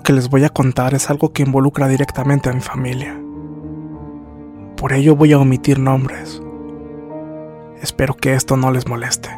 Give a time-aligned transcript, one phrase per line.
[0.00, 3.16] Que les voy a contar es algo que involucra directamente a mi familia.
[4.76, 6.42] Por ello voy a omitir nombres.
[7.80, 9.28] Espero que esto no les moleste.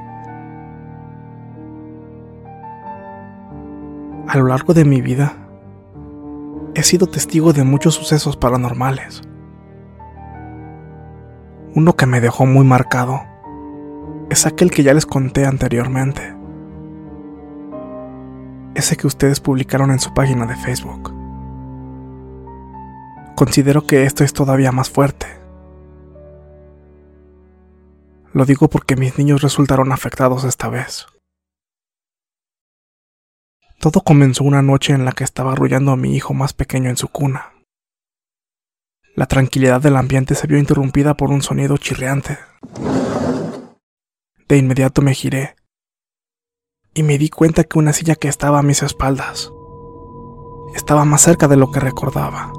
[4.27, 5.35] A lo largo de mi vida,
[6.75, 9.21] he sido testigo de muchos sucesos paranormales.
[11.75, 13.21] Uno que me dejó muy marcado
[14.31, 16.35] es aquel que ya les conté anteriormente.
[18.75, 21.15] Ese que ustedes publicaron en su página de Facebook.
[23.37, 25.27] Considero que esto es todavía más fuerte.
[28.33, 31.07] Lo digo porque mis niños resultaron afectados esta vez.
[33.79, 36.97] Todo comenzó una noche en la que estaba arrullando a mi hijo más pequeño en
[36.97, 37.53] su cuna.
[39.15, 42.39] La tranquilidad del ambiente se vio interrumpida por un sonido chirriante.
[44.49, 45.55] De inmediato me giré
[46.95, 49.53] y me di cuenta que una silla que estaba a mis espaldas
[50.75, 52.53] estaba más cerca de lo que recordaba.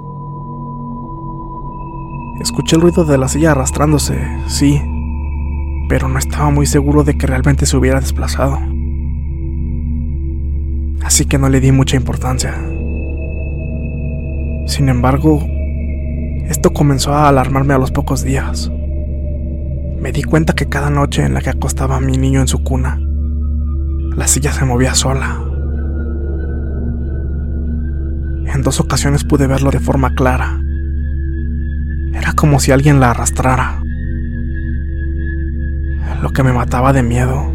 [2.41, 4.81] Escuché el ruido de la silla arrastrándose, sí,
[5.87, 8.59] pero no estaba muy seguro de que realmente se hubiera desplazado.
[11.03, 12.53] Así que no le di mucha importancia.
[14.67, 15.45] Sin embargo,
[16.49, 18.69] esto comenzó a alarmarme a los pocos días.
[19.99, 22.63] Me di cuenta que cada noche en la que acostaba a mi niño en su
[22.63, 22.99] cuna,
[24.15, 25.41] la silla se movía sola.
[28.53, 30.61] En dos ocasiones pude verlo de forma clara.
[32.13, 33.81] Era como si alguien la arrastrara.
[36.21, 37.51] Lo que me mataba de miedo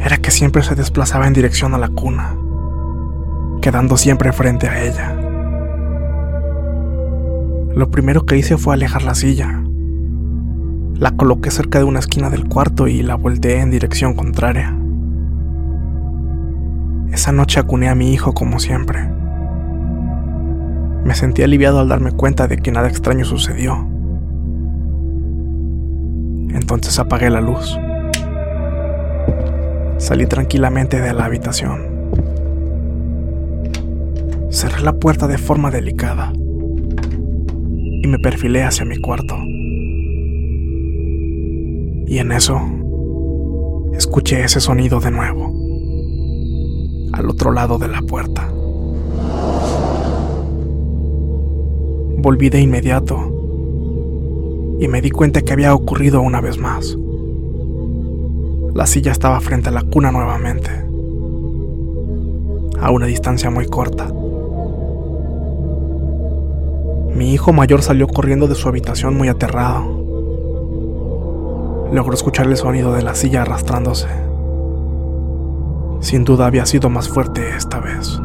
[0.00, 2.34] era que siempre se desplazaba en dirección a la cuna,
[3.60, 5.14] quedando siempre frente a ella.
[7.74, 9.62] Lo primero que hice fue alejar la silla.
[10.94, 14.74] La coloqué cerca de una esquina del cuarto y la volteé en dirección contraria.
[17.12, 19.08] Esa noche acuné a mi hijo como siempre.
[21.04, 23.86] Me sentí aliviado al darme cuenta de que nada extraño sucedió.
[26.50, 27.78] Entonces apagué la luz.
[29.98, 31.96] Salí tranquilamente de la habitación.
[34.50, 39.36] Cerré la puerta de forma delicada y me perfilé hacia mi cuarto.
[42.08, 42.60] Y en eso,
[43.94, 45.52] escuché ese sonido de nuevo,
[47.16, 48.48] al otro lado de la puerta.
[52.18, 53.32] Volví de inmediato
[54.78, 56.96] y me di cuenta que había ocurrido una vez más.
[58.74, 60.70] La silla estaba frente a la cuna nuevamente,
[62.78, 64.12] a una distancia muy corta.
[67.14, 69.84] Mi hijo mayor salió corriendo de su habitación muy aterrado.
[71.90, 74.25] Logró escuchar el sonido de la silla arrastrándose.
[76.06, 78.22] Sin duda había sido más fuerte esta vez.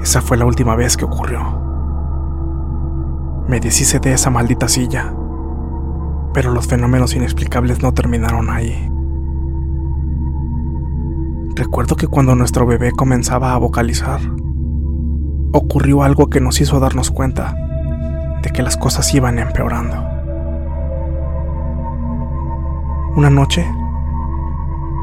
[0.00, 1.40] Esa fue la última vez que ocurrió.
[3.46, 5.14] Me deshice de esa maldita silla,
[6.34, 8.90] pero los fenómenos inexplicables no terminaron ahí.
[11.54, 14.18] Recuerdo que cuando nuestro bebé comenzaba a vocalizar,
[15.52, 17.54] ocurrió algo que nos hizo darnos cuenta
[18.42, 19.94] de que las cosas iban empeorando.
[23.14, 23.64] Una noche,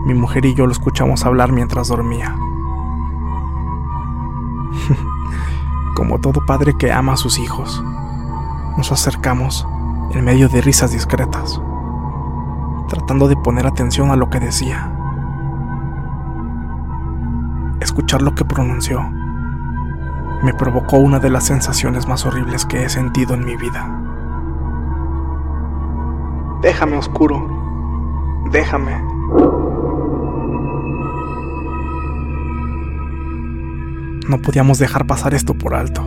[0.10, 2.36] mi mujer y yo lo escuchamos hablar mientras dormía.
[5.96, 7.84] Como todo padre que ama a sus hijos,
[8.76, 9.68] nos acercamos
[10.12, 11.62] en medio de risas discretas.
[12.88, 14.92] tratando de poner atención a lo que decía.
[17.80, 19.08] Escuchar lo que pronunció
[20.42, 23.96] me provocó una de las sensaciones más horribles que he sentido en mi vida.
[26.64, 27.48] Déjame oscuro,
[28.50, 29.19] déjame.
[34.30, 36.04] No podíamos dejar pasar esto por alto.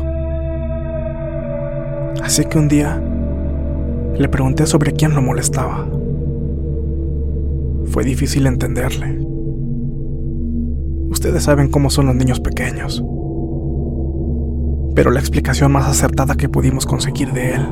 [2.23, 3.03] Así que un día
[4.17, 5.89] le pregunté sobre quién lo molestaba.
[7.87, 9.19] Fue difícil entenderle.
[11.11, 13.03] Ustedes saben cómo son los niños pequeños.
[14.95, 17.67] Pero la explicación más acertada que pudimos conseguir de él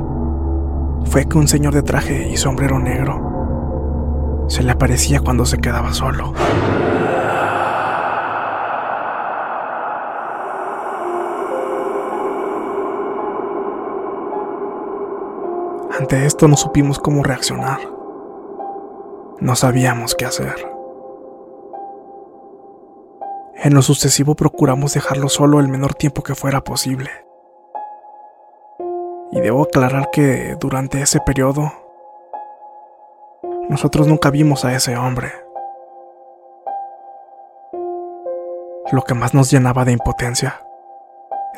[1.05, 5.93] fue que un señor de traje y sombrero negro se le aparecía cuando se quedaba
[5.93, 6.35] solo.
[16.00, 17.79] Ante esto no supimos cómo reaccionar.
[19.38, 20.55] No sabíamos qué hacer.
[23.56, 27.11] En lo sucesivo procuramos dejarlo solo el menor tiempo que fuera posible.
[29.31, 31.70] Y debo aclarar que durante ese periodo,
[33.69, 35.31] nosotros nunca vimos a ese hombre.
[38.91, 40.62] Lo que más nos llenaba de impotencia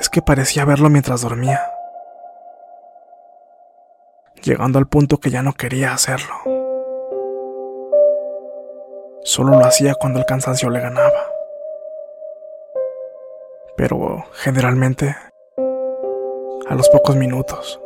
[0.00, 1.60] es que parecía verlo mientras dormía
[4.42, 6.34] llegando al punto que ya no quería hacerlo.
[9.24, 11.30] Solo lo hacía cuando el cansancio le ganaba.
[13.76, 15.16] Pero generalmente,
[16.68, 17.80] a los pocos minutos,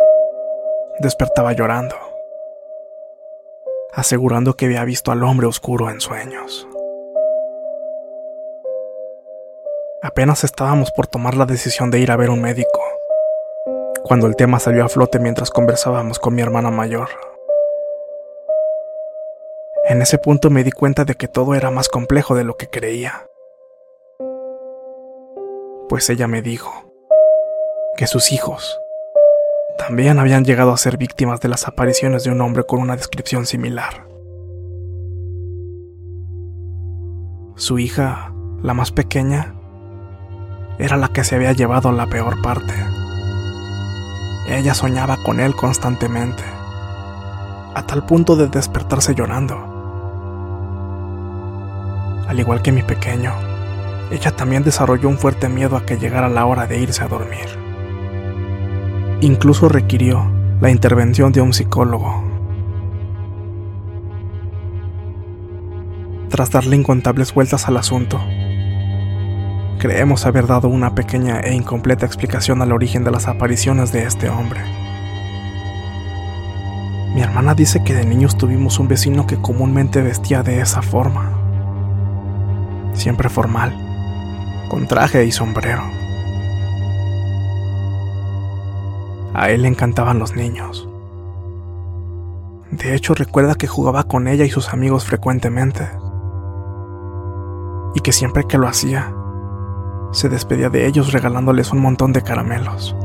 [0.99, 1.97] despertaba llorando,
[3.93, 6.67] asegurando que había visto al hombre oscuro en sueños.
[10.03, 12.81] Apenas estábamos por tomar la decisión de ir a ver un médico
[14.07, 17.09] cuando el tema salió a flote mientras conversábamos con mi hermana mayor.
[19.89, 22.69] En ese punto me di cuenta de que todo era más complejo de lo que
[22.69, 23.27] creía.
[25.89, 26.93] Pues ella me dijo
[27.97, 28.81] que sus hijos
[29.77, 33.45] también habían llegado a ser víctimas de las apariciones de un hombre con una descripción
[33.45, 34.07] similar.
[37.57, 38.33] Su hija,
[38.63, 39.57] la más pequeña,
[40.79, 42.73] era la que se había llevado la peor parte.
[44.49, 46.45] Ella soñaba con él constantemente,
[47.75, 49.57] a tal punto de despertarse llorando.
[52.29, 53.33] Al igual que mi pequeño,
[54.11, 57.47] ella también desarrolló un fuerte miedo a que llegara la hora de irse a dormir.
[59.21, 62.23] Incluso requirió la intervención de un psicólogo.
[66.29, 68.21] Tras darle incontables vueltas al asunto,
[69.79, 74.31] Creemos haber dado una pequeña e incompleta explicación al origen de las apariciones de este
[74.31, 74.61] hombre.
[77.15, 81.31] Mi hermana dice que de niños tuvimos un vecino que comúnmente vestía de esa forma.
[82.95, 83.75] Siempre formal,
[84.71, 85.83] con traje y sombrero.
[89.35, 90.89] A él le encantaban los niños.
[92.71, 95.89] De hecho, recuerda que jugaba con ella y sus amigos frecuentemente.
[97.95, 99.16] Y que siempre que lo hacía,
[100.13, 102.97] se despedía de ellos regalándoles un montón de caramelos.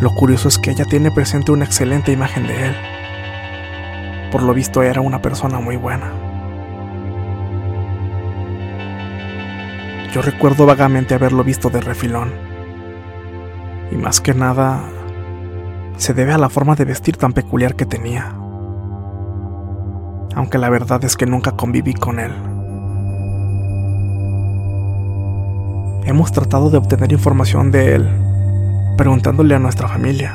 [0.00, 2.76] Lo curioso es que ella tiene presente una excelente imagen de él.
[4.32, 6.10] Por lo visto era una persona muy buena.
[10.12, 12.32] Yo recuerdo vagamente haberlo visto de refilón.
[13.92, 14.80] Y más que nada,
[15.96, 18.34] se debe a la forma de vestir tan peculiar que tenía.
[20.34, 22.49] Aunque la verdad es que nunca conviví con él.
[26.10, 28.10] Hemos tratado de obtener información de él,
[28.96, 30.34] preguntándole a nuestra familia,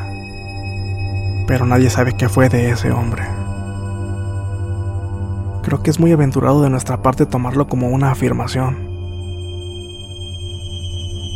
[1.47, 3.23] pero nadie sabe qué fue de ese hombre.
[5.63, 8.77] Creo que es muy aventurado de nuestra parte tomarlo como una afirmación,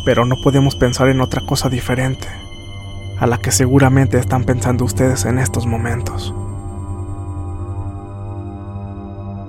[0.05, 2.29] pero no podemos pensar en otra cosa diferente
[3.19, 6.33] a la que seguramente están pensando ustedes en estos momentos.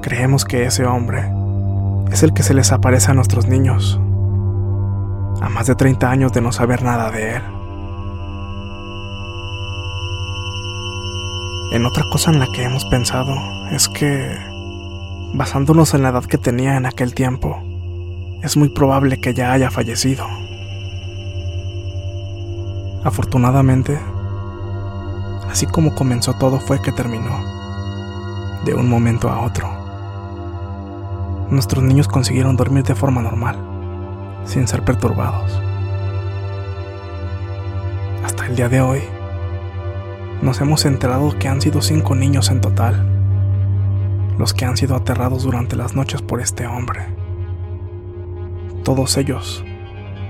[0.03, 1.31] Creemos que ese hombre
[2.11, 4.01] es el que se les aparece a nuestros niños
[5.41, 7.43] a más de 30 años de no saber nada de él.
[11.73, 13.33] En otra cosa en la que hemos pensado
[13.71, 14.37] es que,
[15.35, 17.63] basándonos en la edad que tenía en aquel tiempo,
[18.43, 20.27] es muy probable que ya haya fallecido.
[23.05, 23.99] Afortunadamente,
[25.49, 27.39] así como comenzó todo fue que terminó,
[28.65, 29.69] de un momento a otro.
[31.51, 33.70] Nuestros niños consiguieron dormir de forma normal
[34.45, 35.61] sin ser perturbados.
[38.25, 39.01] Hasta el día de hoy,
[40.43, 43.07] nos hemos enterado que han sido cinco niños en total,
[44.39, 47.07] los que han sido aterrados durante las noches por este hombre.
[48.85, 49.65] Todos ellos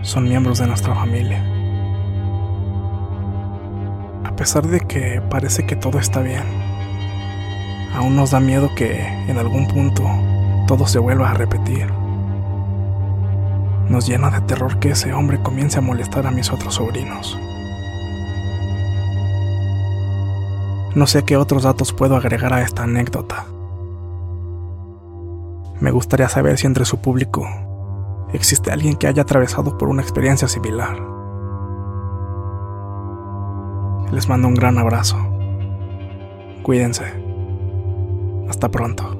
[0.02, 1.44] son miembros de nuestra familia.
[4.24, 6.44] A pesar de que parece que todo está bien,
[7.94, 10.08] aún nos da miedo que en algún punto
[10.66, 11.99] todo se vuelva a repetir.
[13.90, 17.36] Nos llena de terror que ese hombre comience a molestar a mis otros sobrinos.
[20.94, 23.46] No sé qué otros datos puedo agregar a esta anécdota.
[25.80, 27.48] Me gustaría saber si entre su público
[28.32, 30.96] existe alguien que haya atravesado por una experiencia similar.
[34.12, 35.16] Les mando un gran abrazo.
[36.62, 37.06] Cuídense.
[38.48, 39.19] Hasta pronto.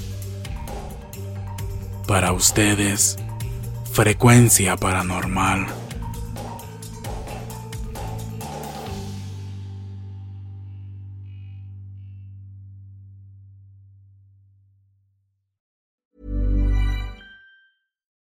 [2.11, 3.15] Para ustedes,
[3.93, 5.65] frecuencia paranormal.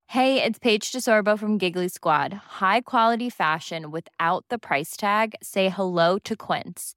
[0.08, 2.32] Hey, it's Paige DeSorbo from Giggly Squad.
[2.58, 5.36] High quality fashion without the price tag.
[5.40, 6.96] Say hello to Quince.